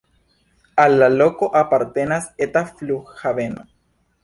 [0.83, 3.71] Al la loko apartenas eta flughaveno.